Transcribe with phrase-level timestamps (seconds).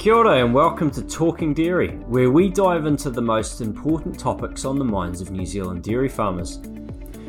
[0.00, 4.64] Kia ora and welcome to Talking Dairy, where we dive into the most important topics
[4.64, 6.56] on the minds of New Zealand dairy farmers.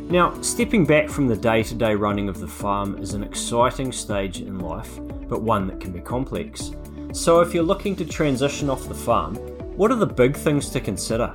[0.08, 3.92] Now, stepping back from the day to day running of the farm is an exciting
[3.92, 6.72] stage in life, but one that can be complex.
[7.12, 9.36] So, if you're looking to transition off the farm,
[9.76, 11.28] what are the big things to consider?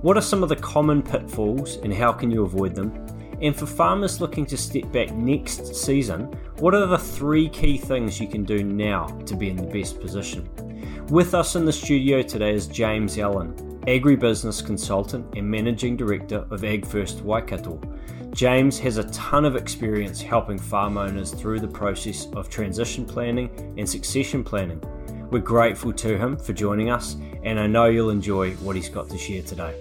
[0.00, 2.92] What are some of the common pitfalls and how can you avoid them?
[3.42, 8.20] And for farmers looking to step back next season, what are the three key things
[8.20, 10.48] you can do now to be in the best position?
[11.10, 13.52] With us in the studio today is James Allen,
[13.86, 17.78] agribusiness consultant and managing director of AgFirst Waikato.
[18.32, 23.50] James has a ton of experience helping farm owners through the process of transition planning
[23.76, 24.82] and succession planning.
[25.30, 29.10] We're grateful to him for joining us, and I know you'll enjoy what he's got
[29.10, 29.74] to share today.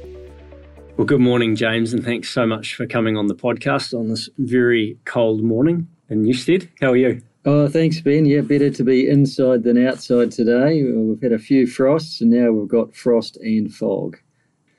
[0.97, 4.27] Well, good morning, James, and thanks so much for coming on the podcast on this
[4.37, 6.69] very cold morning in Newstead.
[6.81, 7.21] How are you?
[7.45, 8.25] Oh, thanks, Ben.
[8.25, 10.81] Yeah, better to be inside than outside today.
[10.83, 14.17] We've had a few frosts and now we've got frost and fog.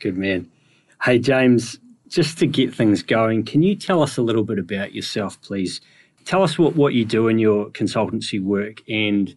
[0.01, 0.51] Good man.
[1.03, 4.95] Hey, James, just to get things going, can you tell us a little bit about
[4.95, 5.83] yourself, please?
[6.25, 9.37] Tell us what, what you do in your consultancy work and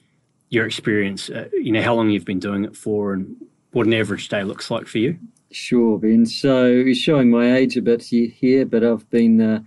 [0.50, 3.36] your experience, uh, you know, how long you've been doing it for and
[3.72, 5.19] what an average day looks like for you.
[5.52, 6.25] Sure, Ben.
[6.25, 9.41] So, it's showing my age a bit here, but I've been.
[9.41, 9.59] Uh,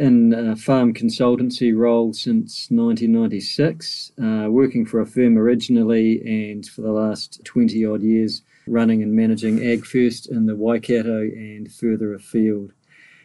[0.00, 6.82] in a farm consultancy role since 1996, uh, working for a firm originally and for
[6.82, 12.72] the last 20 odd years running and managing AgFirst in the Waikato and further afield.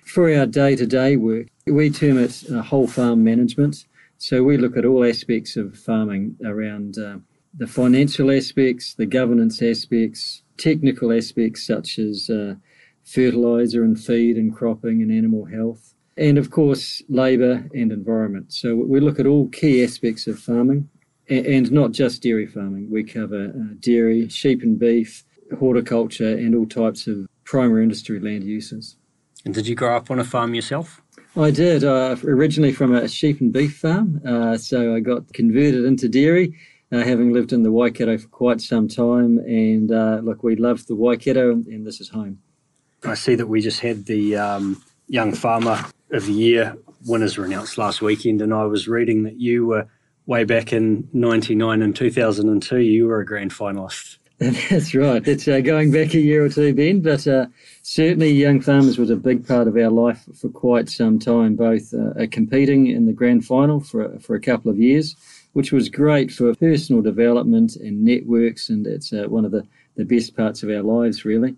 [0.05, 3.85] For our day to day work, we term it uh, whole farm management.
[4.17, 7.17] So we look at all aspects of farming around uh,
[7.57, 12.55] the financial aspects, the governance aspects, technical aspects such as uh,
[13.03, 18.53] fertiliser and feed and cropping and animal health and of course labour and environment.
[18.53, 20.89] So we look at all key aspects of farming
[21.29, 22.89] and not just dairy farming.
[22.91, 25.23] We cover uh, dairy, sheep and beef,
[25.57, 28.97] horticulture, and all types of primary industry land uses.
[29.45, 31.01] And did you grow up on a farm yourself?
[31.35, 31.83] I did.
[31.83, 36.57] Uh, originally from a sheep and beef farm, uh, so I got converted into dairy.
[36.91, 40.85] Uh, having lived in the Waikato for quite some time, and uh, look, we love
[40.85, 42.37] the Waikato, and this is home.
[43.03, 47.45] I see that we just had the um, young farmer of the year winners were
[47.45, 49.87] announced last weekend, and I was reading that you were
[50.25, 52.79] way back in '99 and 2002.
[52.79, 54.17] You were a grand finalist.
[54.39, 55.25] That's right.
[55.27, 57.45] It's uh, going back a year or two, Ben, but uh,
[57.81, 61.93] certainly Young Farmers was a big part of our life for quite some time, both
[61.93, 65.15] uh, competing in the grand final for, for a couple of years,
[65.53, 69.65] which was great for personal development and networks, and it's uh, one of the,
[69.95, 71.55] the best parts of our lives, really.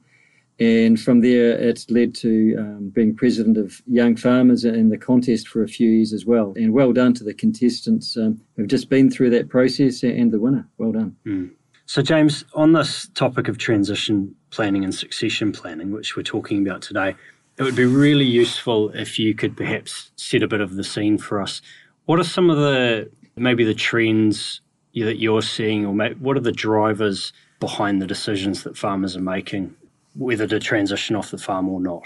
[0.59, 5.49] And from there, it's led to um, being president of Young Farmers in the contest
[5.49, 6.53] for a few years as well.
[6.55, 10.39] And well done to the contestants um, who've just been through that process and the
[10.39, 10.67] winner.
[10.77, 11.15] Well done.
[11.25, 11.51] Mm.
[11.87, 16.81] So, James, on this topic of transition planning and succession planning, which we're talking about
[16.81, 17.15] today,
[17.57, 21.17] it would be really useful if you could perhaps set a bit of the scene
[21.17, 21.61] for us.
[22.05, 24.61] What are some of the maybe the trends
[24.95, 29.75] that you're seeing, or what are the drivers behind the decisions that farmers are making
[30.15, 32.03] whether to transition off the farm or not?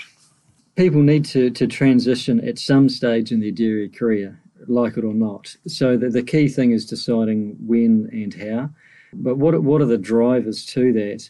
[0.75, 5.13] People need to, to transition at some stage in their dairy career, like it or
[5.13, 5.55] not.
[5.67, 8.69] So the, the key thing is deciding when and how.
[9.13, 11.29] But what, what are the drivers to that?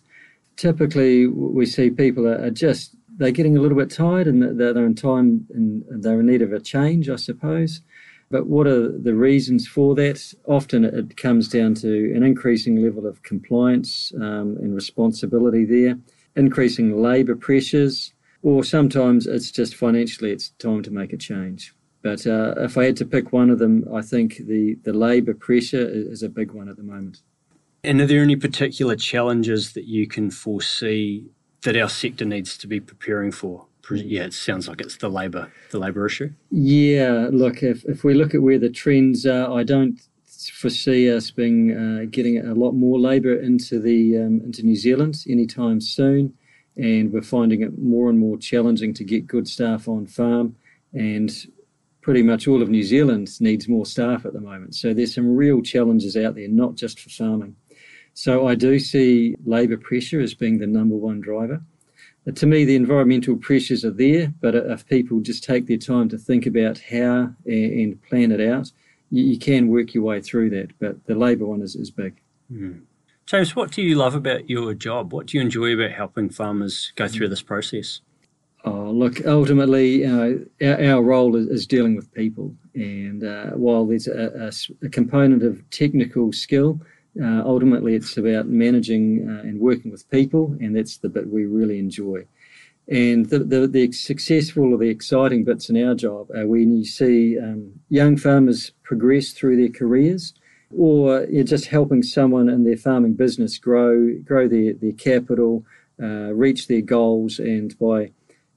[0.57, 4.85] Typically, we see people are, are just they're getting a little bit tired and they're
[4.85, 7.81] in time and they're in need of a change, I suppose.
[8.31, 10.33] But what are the reasons for that?
[10.45, 15.97] Often it comes down to an increasing level of compliance um, and responsibility there
[16.35, 21.73] increasing labour pressures, or sometimes it's just financially it's time to make a change.
[22.01, 25.33] But uh, if I had to pick one of them, I think the, the labour
[25.33, 27.21] pressure is a big one at the moment.
[27.83, 31.25] And are there any particular challenges that you can foresee
[31.63, 33.65] that our sector needs to be preparing for?
[33.91, 36.31] Yeah, it sounds like it's the labour the labour issue.
[36.51, 39.99] Yeah, look, if, if we look at where the trends are, I don't
[40.47, 45.23] foresee us being uh, getting a lot more labour into the um, into New Zealand
[45.27, 46.33] anytime soon,
[46.77, 50.55] and we're finding it more and more challenging to get good staff on farm,
[50.93, 51.47] and
[52.01, 54.75] pretty much all of New Zealand needs more staff at the moment.
[54.75, 57.55] So there's some real challenges out there, not just for farming.
[58.13, 61.61] So I do see labour pressure as being the number one driver.
[62.27, 66.09] Uh, to me, the environmental pressures are there, but if people just take their time
[66.09, 68.71] to think about how and plan it out,
[69.09, 72.19] you, you, can work your way through that, but the labour one is, is big.
[72.51, 72.81] Mm.
[73.25, 75.13] James, what do you love about your job?
[75.13, 78.01] What do you enjoy about helping farmers go through this process?
[78.65, 82.53] Oh, look, ultimately, our, our, role is, is, dealing with people.
[82.73, 86.81] And uh, while there's a, a, a, component of technical skill,
[87.21, 91.45] Uh, ultimately, it's about managing uh, and working with people, and that's the bit we
[91.45, 92.25] really enjoy.
[92.89, 96.85] And the, the, the, successful or the exciting bits in our job are when you
[96.85, 100.33] see um, young farmers progress through their careers,
[100.75, 105.63] or you're just helping someone in their farming business grow grow their, their capital,
[106.01, 108.11] uh, reach their goals, and by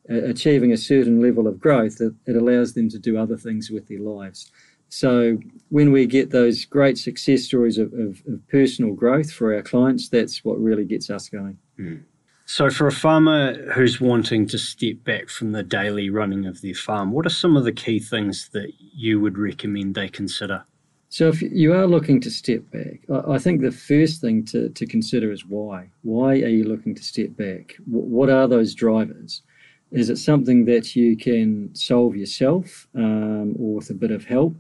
[0.09, 3.89] achieving a certain level of growth, it, it allows them to do other things with
[3.89, 4.51] their lives.
[4.89, 5.39] So
[5.71, 10.11] when we get those great success stories of, of, of, personal growth for our clients,
[10.11, 11.57] that's what really gets us going.
[11.79, 12.03] Mm.
[12.45, 16.75] So, for a farmer who's wanting to step back from the daily running of their
[16.75, 20.65] farm, what are some of the key things that you would recommend they consider?
[21.09, 24.87] So, if you are looking to step back, I think the first thing to, to
[24.87, 25.91] consider is why.
[26.03, 27.77] Why are you looking to step back?
[27.87, 29.43] What are those drivers?
[29.91, 34.57] Is it something that you can solve yourself um, or with a bit of help?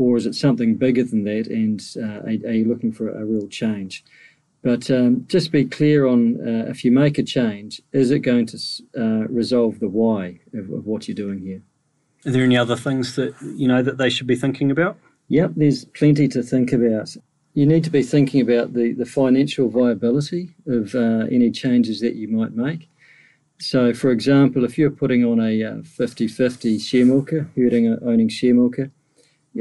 [0.00, 1.46] or is it something bigger than that?
[1.48, 4.02] And uh, are, are, you looking for a, real change?
[4.62, 8.46] But um, just be clear on uh, if you make a change, is it going
[8.46, 8.58] to
[8.96, 11.62] uh, resolve the why of, of, what you're doing here?
[12.26, 14.98] Are there any other things that you know that they should be thinking about?
[15.28, 17.16] Yep, there's plenty to think about.
[17.54, 22.16] You need to be thinking about the, the financial viability of uh, any changes that
[22.16, 22.88] you might make.
[23.60, 28.28] So, for example, if you're putting on a 50 uh, 50 share milker, herding owning
[28.28, 28.90] share milker,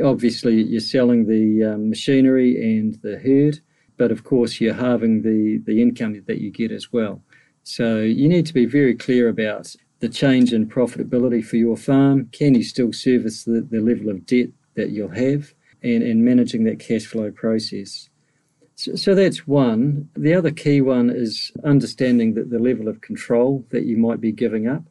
[0.03, 3.59] obviously you're selling the um, machinery and the herd,
[3.99, 7.21] but of course you're halving the, the income that you get as well.
[7.63, 12.29] So you need to be very clear about the change in profitability for your farm.
[12.31, 15.53] Can you still service the, the level of debt that you'll have
[15.83, 18.09] and, and managing that cash flow process?
[18.75, 20.07] So, that's one.
[20.15, 24.31] The other key one is understanding that the level of control that you might be
[24.31, 24.83] giving up.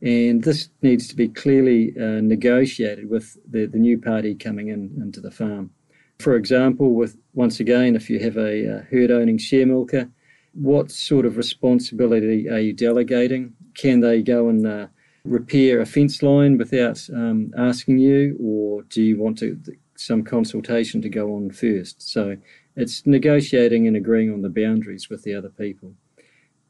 [0.00, 4.96] And this needs to be clearly uh, negotiated with the, the new party coming in
[5.02, 5.72] into the farm.
[6.18, 10.08] For example, with once again, if you have a, a herd owning share milker,
[10.54, 13.54] what sort of responsibility are you delegating?
[13.74, 14.86] Can they go and uh,
[15.24, 19.60] repair a fence line without um, asking you, or do you want to
[19.96, 22.00] some consultation to go on first?
[22.00, 22.36] So
[22.74, 25.94] it's negotiating and agreeing on the boundaries with the other people.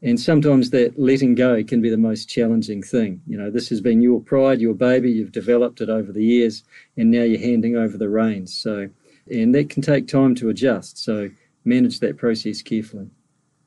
[0.01, 3.21] And sometimes that letting go can be the most challenging thing.
[3.25, 6.63] You know, this has been your pride, your baby, you've developed it over the years,
[6.97, 8.55] and now you're handing over the reins.
[8.55, 8.89] So,
[9.29, 10.97] and that can take time to adjust.
[10.97, 11.29] So,
[11.65, 13.09] manage that process carefully.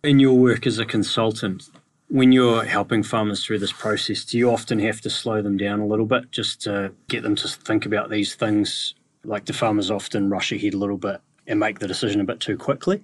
[0.02, 1.68] In your work as a consultant,
[2.08, 5.80] when you're helping farmers through this process, do you often have to slow them down
[5.80, 8.94] a little bit just to get them to think about these things?
[9.24, 12.40] Like the farmers often rush ahead a little bit and make the decision a bit
[12.40, 13.02] too quickly?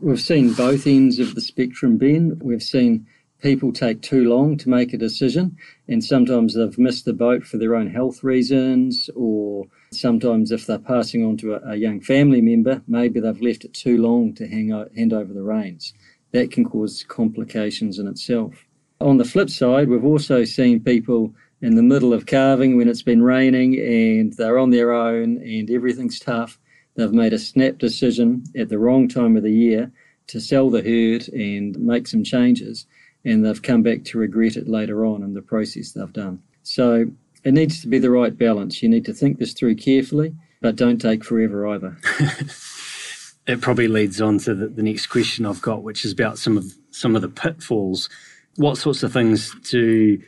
[0.00, 2.38] We've seen both ends of the spectrum, Ben.
[2.42, 3.06] We've seen
[3.42, 5.56] people take too long to make a decision,
[5.86, 10.78] and sometimes they've missed the boat for their own health reasons, or sometimes if they're
[10.78, 14.44] passing on to a, a young family member, maybe they've left it too long to
[14.44, 15.94] o- hand over the reins.
[16.32, 18.66] That can cause complications in itself.
[19.00, 21.32] On the flip side, we've also seen people
[21.62, 25.70] in the middle of calving when it's been raining and they're on their own and
[25.70, 26.58] everything's tough
[26.98, 29.92] They've made a snap decision at the wrong time of the year
[30.26, 32.86] to sell the herd and make some changes,
[33.24, 36.42] and they've come back to regret it later on in the process they've done.
[36.64, 37.06] So
[37.44, 38.82] it needs to be the right balance.
[38.82, 41.96] You need to think this through carefully, but don't take forever either.
[43.46, 46.56] it probably leads on to the, the, next question I've got, which is about some
[46.56, 48.08] of some of the pitfalls.
[48.56, 50.20] What sorts of things do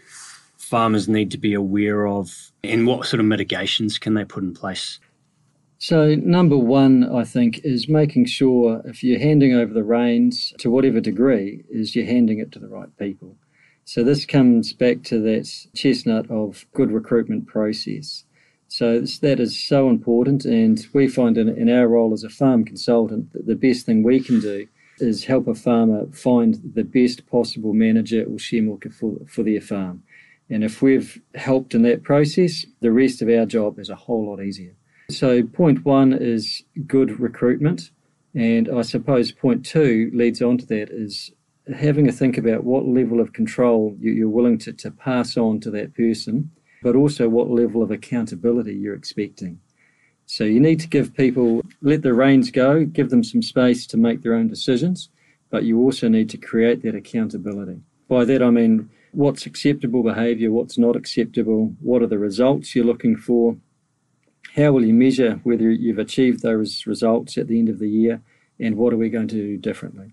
[0.57, 4.55] farmers need to be aware of, and what sort of mitigations can they put in
[4.55, 5.01] place?
[5.79, 10.71] So, number one, I think, is making sure if you're handing over the reins to
[10.71, 13.37] whatever degree, is you're handing it to the right people.
[13.93, 18.23] So, this comes back to that chestnut of good recruitment process.
[18.69, 20.45] So, that is so important.
[20.45, 24.05] And we find in, in our role as a farm consultant that the best thing
[24.05, 24.69] we can do
[24.99, 29.61] is help a farmer find the best possible manager or share milker for, for their
[29.61, 30.05] farm.
[30.49, 34.31] And if we've helped in that process, the rest of our job is a whole
[34.31, 34.77] lot easier.
[35.11, 37.91] So, point one is good recruitment.
[38.37, 41.33] And I suppose point two leads on to that is
[41.75, 45.71] having a think about what level of control you're willing to, to pass on to
[45.71, 46.51] that person,
[46.83, 49.61] but also what level of accountability you're expecting.
[50.27, 53.97] So you need to give people, let the reins go, give them some space to
[53.97, 55.09] make their own decisions,
[55.51, 57.81] but you also need to create that accountability.
[58.09, 62.85] By that I mean what's acceptable behaviour, what's not acceptable, what are the results you're
[62.85, 63.57] looking for,
[64.55, 68.21] how will you measure whether you've achieved those results at the end of the year
[68.59, 70.13] and what are we going to do differently?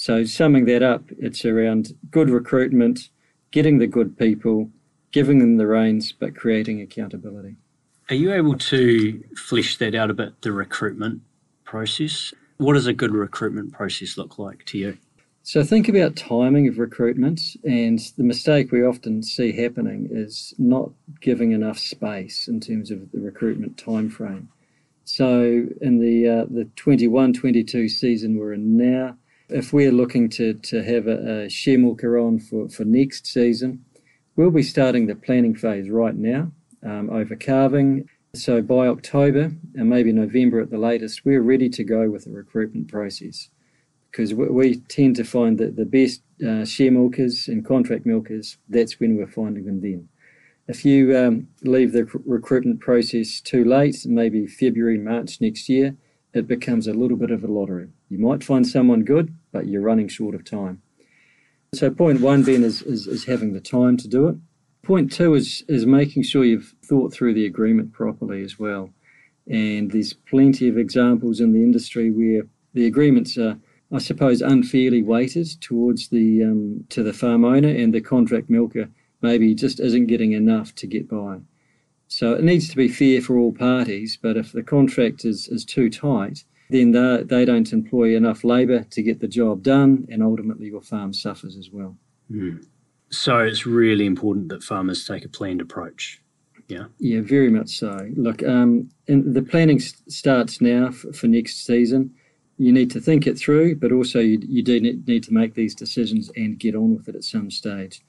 [0.00, 3.10] So, summing that up, it's around good recruitment,
[3.50, 4.70] getting the good people,
[5.12, 7.56] giving them the reins, but creating accountability.
[8.08, 11.20] Are you able to flesh that out a bit, the recruitment
[11.64, 12.32] process?
[12.56, 14.96] What does a good recruitment process look like to you?
[15.42, 20.90] So think about timing of recruitment, and the mistake we often see happening is not
[21.20, 24.48] giving enough space in terms of the recruitment time frame.
[25.04, 29.18] So in the uh, the 21-22 season we're in now,
[29.52, 33.84] if we're looking to, to have a, a share milker on for, for next season,
[34.36, 36.50] we'll be starting the planning phase right now
[36.84, 38.08] um, over calving.
[38.34, 42.30] So by October and maybe November at the latest, we're ready to go with the
[42.30, 43.48] recruitment process
[44.10, 48.56] because we, we tend to find that the best uh, share milkers and contract milkers,
[48.68, 50.08] that's when we're finding them then.
[50.68, 55.96] If you um, leave the recruitment process too late, maybe February, March next year,
[56.32, 57.88] it becomes a little bit of a lottery.
[58.08, 60.82] You might find someone good, but you're running short of time.
[61.74, 64.36] So, point one, Ben, is, is, is having the time to do it.
[64.82, 68.90] Point two is, is making sure you've thought through the agreement properly as well.
[69.46, 72.42] And there's plenty of examples in the industry where
[72.74, 73.58] the agreements are
[73.92, 78.88] I suppose, unfairly weighted towards the um, to the farm owner, and the contract milker
[79.20, 81.40] maybe just isn't getting enough to get by.
[82.06, 84.16] So it needs to be fair for all parties.
[84.20, 88.84] But if the contract is, is too tight, then they, they don't employ enough labour
[88.84, 91.96] to get the job done, and ultimately your farm suffers as well.
[92.30, 92.64] Mm.
[93.10, 96.22] So it's really important that farmers take a planned approach.
[96.68, 96.84] Yeah.
[96.98, 98.08] Yeah, very much so.
[98.14, 102.14] Look, um, the planning starts now for, for next season
[102.60, 105.74] you need to think it through, but also you, you do need to make these
[105.74, 108.02] decisions and get on with it at some stage.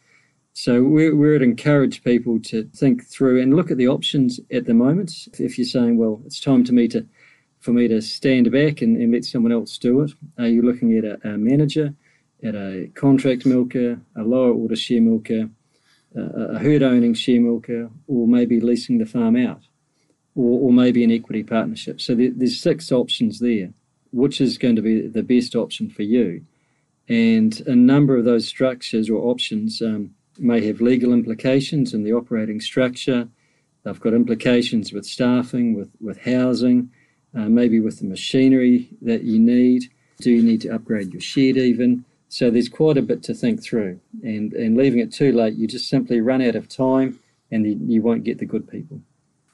[0.51, 4.73] So we would encourage people to think through and look at the options at the
[4.73, 5.13] moment.
[5.39, 7.07] If you're saying, well, it's time to me to,
[7.61, 10.97] for me to stand back and, and let someone else do it, are you looking
[10.97, 11.93] at a, a manager,
[12.43, 15.49] at a contract milker, a lower order share milker,
[16.15, 16.21] a,
[16.55, 19.61] a herd owning share milker, or maybe leasing the farm out,
[20.35, 22.01] or, or maybe an equity partnership?
[22.01, 23.73] So there, there's six options there
[24.11, 26.45] which is going to be the best option for you.
[27.07, 32.13] And a number of those structures or options um, may have legal implications in the
[32.13, 33.29] operating structure.
[33.83, 36.91] They've got implications with staffing, with, with housing,
[37.35, 39.83] uh, maybe with the machinery that you need.
[40.19, 42.05] Do you need to upgrade your shed even?
[42.29, 43.99] So there's quite a bit to think through.
[44.23, 47.19] And, and leaving it too late, you just simply run out of time
[47.51, 49.01] and you, you won't get the good people.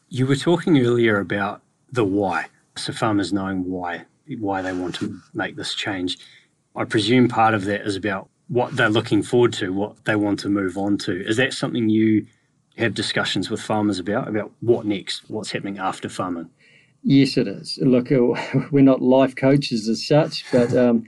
[0.09, 2.47] You were talking earlier about the why.
[2.75, 4.05] So farmers knowing why
[4.35, 6.17] why they want to make this change.
[6.75, 10.39] I presume part of that is about what they're looking forward to, what they want
[10.41, 11.25] to move on to.
[11.25, 12.25] Is that something you
[12.77, 16.49] have discussions with farmers about, about what next, what's happening after farming?
[17.09, 17.79] Yes, it is.
[17.81, 18.09] Look,
[18.71, 21.05] we're not life coaches as such, but um,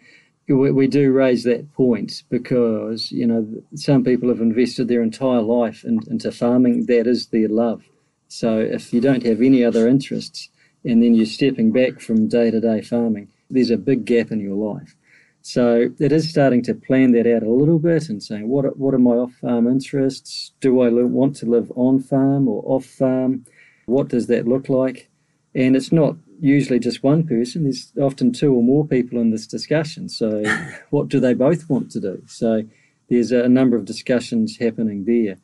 [0.48, 5.42] we, we, do raise that point because, you know, some people have invested their entire
[5.42, 6.86] life in, into farming.
[6.86, 7.84] That is their love.
[8.30, 10.48] So if you don't have any other interests,
[10.86, 14.40] and then you're stepping back from day to day farming, there's a big gap in
[14.40, 14.96] your life.
[15.42, 18.94] So it is starting to plan that out a little bit and saying, what, what
[18.94, 20.54] are my off farm interests?
[20.62, 23.44] Do I want to live on farm or off farm?
[23.86, 25.09] What does that look like?
[25.56, 29.48] And it's not usually just one person, there's often two or more people in this
[29.48, 30.08] discussion.
[30.08, 30.44] So,
[30.90, 32.24] what do they both want to do?
[32.28, 32.64] So,
[33.10, 35.38] there's a number of discussions happening there.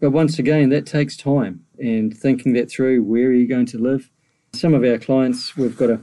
[0.00, 3.78] But once again, that takes time and thinking that through where are you going to
[3.78, 4.10] live?
[4.54, 6.00] Some of our clients, we've got a,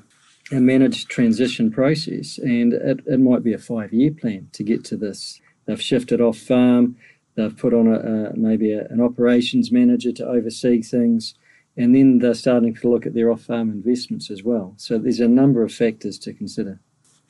[0.51, 4.85] a managed transition process, and it, it might be a five year plan to get
[4.85, 5.41] to this.
[5.65, 6.95] They've shifted off farm,
[7.35, 11.33] they've put on a, a maybe a, an operations manager to oversee things,
[11.77, 14.73] and then they're starting to look at their off farm investments as well.
[14.77, 16.79] So there's a number of factors to consider.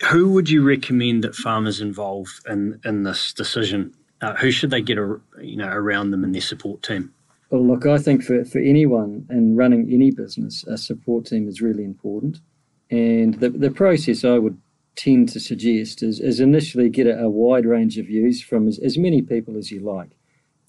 [0.10, 3.94] Who would you recommend that farmers involve in, in this decision?
[4.22, 7.14] Uh, who should they get a, you know around them in their support team?
[7.50, 11.62] Well, look, I think for, for anyone in running any business, a support team is
[11.62, 12.40] really important.
[12.90, 14.60] And the, the process I would
[14.96, 18.80] tend to suggest is, is initially get a, a wide range of views from as,
[18.80, 20.17] as many people as you like.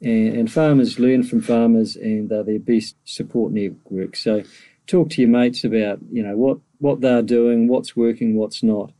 [0.00, 4.16] And, and farmers learn from farmers and they're their best support network.
[4.16, 4.42] So
[4.86, 8.92] talk to your mates about, you know, what, what they're doing, what's working, what's not.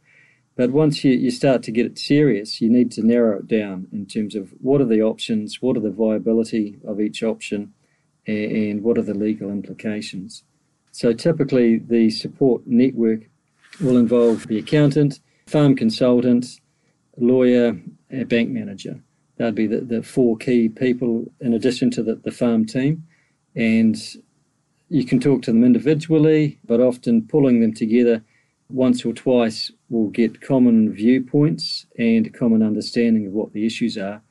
[0.57, 3.87] But once you, you start to get it serious, you need to narrow it down
[3.93, 7.73] in terms of what are the options, what are the viability of each option,
[8.27, 10.43] and, and what are the legal implications.
[10.91, 13.31] So typically, the support network
[13.81, 16.61] will involve the accountant, farm consultant,
[17.17, 19.01] lawyer, a bank manager.
[19.39, 23.05] That'd be the, the four key people in addition to the, the farm team.
[23.55, 23.97] And
[24.89, 28.25] you can talk to them individually, but often pulling them together
[28.69, 33.97] once or twice will get common viewpoints and a common understanding of what the issues
[33.97, 34.23] are.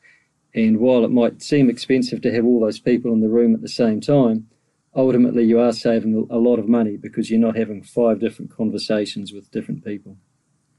[0.54, 3.62] And while it might seem expensive to have all those people in the room at
[3.62, 4.48] the same time,
[4.96, 9.32] ultimately you are saving a lot of money because you're not having five different conversations
[9.32, 10.18] with different people.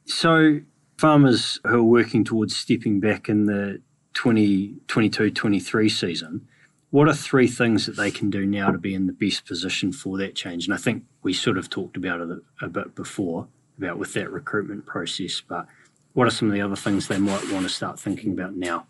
[0.04, 0.60] So,
[0.96, 3.80] farmers who are working towards stepping back in the
[4.18, 6.48] 2022 23 season,
[6.90, 9.92] what are three things that they can do now to be in the best position
[9.92, 10.64] for that change?
[10.64, 13.46] And I think we sort of talked about it a, bit before,
[13.76, 15.66] about with that recruitment process, but
[16.14, 18.86] what are some of the other things they might want to start thinking about now?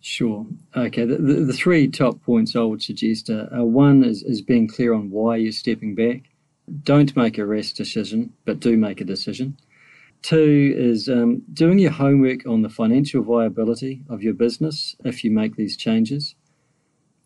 [0.00, 0.44] Sure.
[0.76, 1.04] Okay.
[1.04, 4.66] The, the, the three top points I would suggest are, are one is, is being
[4.66, 6.22] clear on why you're stepping back.
[6.82, 9.56] Don't make a rash decision, but do make a decision.
[10.22, 15.30] Two is um, doing your homework on the financial viability of your business if you
[15.30, 16.36] make these changes.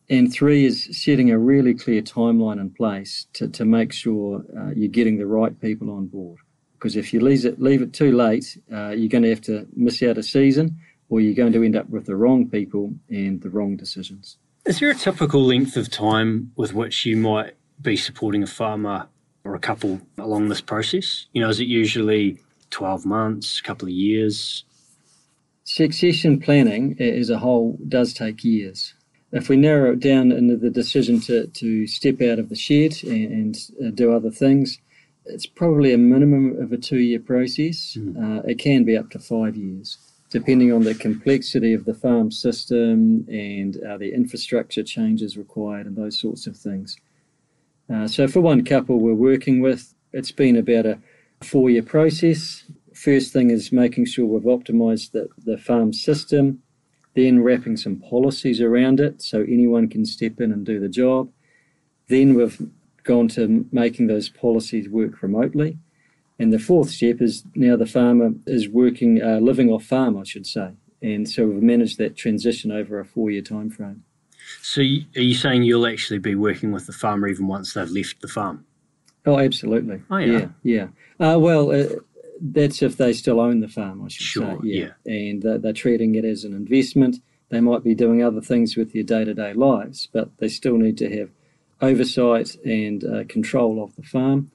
[0.09, 4.71] And three is setting a really clear timeline in place to, to make sure uh,
[4.71, 6.39] you're getting the right people on board.
[6.75, 9.67] Because if you leave it, leave it too late, uh, you're going to have to
[9.75, 13.43] miss out a season or you're going to end up with the wrong people and
[13.43, 14.39] the wrong decisions.
[14.65, 19.09] Is there a typical length of time with which you might be supporting a farmer
[19.45, 21.27] or a couple along this process?
[21.33, 22.39] You know, is it usually
[22.77, 24.63] 12 months, a couple of years?
[25.65, 28.93] Succession planning as a whole does take years.
[29.33, 32.93] If we narrow it down into the decision to, to step out of the shed
[33.03, 34.79] and, and uh, do other things,
[35.25, 37.97] it's probably a minimum of a two year process.
[37.99, 38.41] Mm.
[38.41, 39.97] Uh, it can be up to five years
[40.29, 45.97] depending on the complexity of the farm system and uh, the infrastructure changes required and
[45.97, 46.97] those sorts of things.
[47.89, 50.99] Uh, so, for one couple we're working with, it's been about a
[51.43, 52.65] four year process.
[52.95, 56.63] First thing is making sure we've optimized the, the farm system,
[57.15, 61.31] then wrapping some policies around it so anyone can step in and do the job.
[62.09, 62.61] Then we've
[63.03, 65.79] gone to making those policies work remotely.
[66.39, 70.25] And the fourth step is now the farmer is working, uh, living off farm, I
[70.25, 70.73] should say.
[71.03, 74.05] And so we've managed that transition over a four year time frame.
[74.63, 74.85] So are
[75.21, 78.65] you saying you'll actually be working with the farmer even once they've left the farm?
[79.27, 80.03] Oh, absolutely.
[80.11, 80.49] Oh, yeah.
[80.63, 81.35] Yeah, yeah.
[81.35, 81.97] Uh, well, uh,
[82.41, 84.69] that's if they still own the farm, I should sure, say.
[84.69, 84.89] Yeah.
[85.05, 85.13] yeah.
[85.13, 87.17] And uh, they're treating it as an investment.
[87.49, 90.77] They might be doing other things with their day to day lives, but they still
[90.77, 91.31] need to have
[91.81, 94.51] oversight and uh, control of the farm.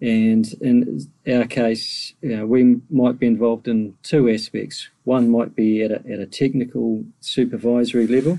[0.00, 4.90] And in our case, you know, we might be involved in two aspects.
[5.04, 8.38] One might be at a, at a technical supervisory level,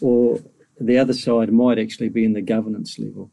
[0.00, 0.40] or
[0.80, 3.30] the other side might actually be in the governance level,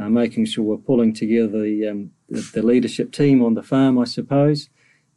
[0.00, 3.98] uh, making sure we're pulling together the, um, the, the, leadership team on the farm,
[3.98, 4.68] I suppose,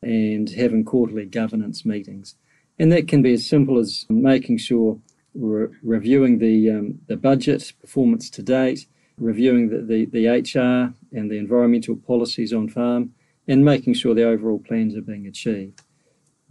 [0.02, 2.36] and having quarterly governance meetings.
[2.80, 5.00] And that can be as simple as making sure
[5.34, 11.30] we're reviewing the, um, the budget performance to date, reviewing the, the, the HR and
[11.30, 13.14] the environmental policies on farm,
[13.48, 15.82] and making sure the overall plans are being achieved.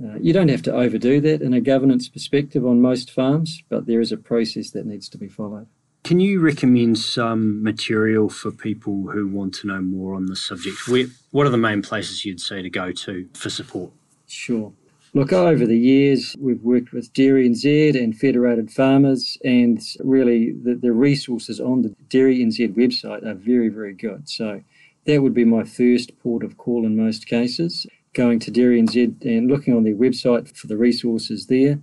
[0.03, 3.87] Uh, you don't have to overdo that in a governance perspective on most farms, but
[3.87, 5.67] there is a process that needs to be followed.
[6.03, 10.89] Can you recommend some material for people who want to know more on the subject?
[10.89, 13.93] Where, what are the main places you'd say to go to for support?
[14.27, 14.73] Sure.
[15.13, 20.77] Look, over the years, we've worked with Dairy NZ and Federated Farmers, and really the,
[20.77, 24.29] the resources on the Dairy NZ website are very, very good.
[24.29, 24.63] So
[25.07, 29.25] that would be my first port of call in most cases, going to Dairy NZ
[29.25, 31.81] and looking on their website for the resources there.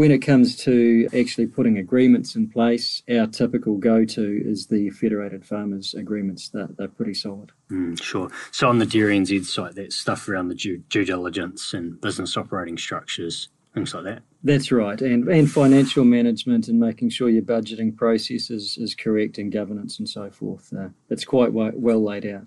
[0.00, 4.88] When it comes to actually putting agreements in place, our typical go to is the
[4.88, 6.48] Federated Farmers agreements.
[6.48, 7.52] They're, they're pretty solid.
[7.70, 8.30] Mm, sure.
[8.50, 12.38] So on the Dairy NZ site, that stuff around the due, due diligence and business
[12.38, 14.22] operating structures, things like that.
[14.42, 19.36] That's right, and and financial management and making sure your budgeting process is, is correct
[19.36, 20.72] and governance and so forth.
[20.72, 22.46] Uh, it's quite well laid out.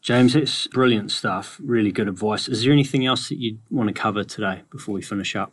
[0.00, 1.60] James, that's brilliant stuff.
[1.62, 2.48] Really good advice.
[2.48, 5.52] Is there anything else that you'd want to cover today before we finish up?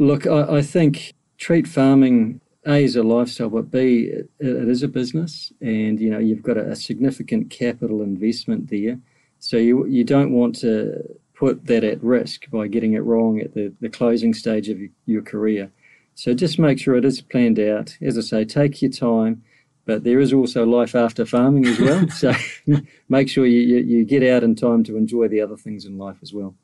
[0.00, 4.82] Look, I, I think treat farming a is a lifestyle, but B it, it is
[4.82, 8.98] a business, and you know you've got a, a, significant capital investment there,
[9.40, 11.02] so you you don't want to
[11.34, 15.22] put that at risk by getting it wrong at the, the closing stage of your,
[15.22, 15.70] career.
[16.14, 17.96] So just make sure it is planned out.
[18.00, 19.42] As I say, take your time,
[19.86, 22.08] but there is also life after farming as well.
[22.22, 22.34] so
[23.08, 25.96] make sure you, you, you get out in time to enjoy the other things in
[25.96, 26.54] life as well.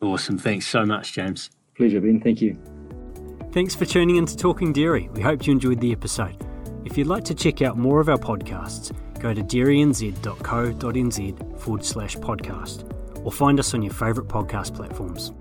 [0.00, 0.38] Awesome.
[0.38, 1.50] Thanks so much, James.
[1.78, 2.20] Pleasure, Ben.
[2.20, 2.58] Thank you.
[3.52, 5.08] Thanks for tuning in to Talking Dairy.
[5.14, 6.36] We hope you enjoyed the episode.
[6.84, 12.16] If you'd like to check out more of our podcasts, go to dairynz.co.nz forward slash
[12.16, 15.32] podcast or find us on your favourite podcast platforms.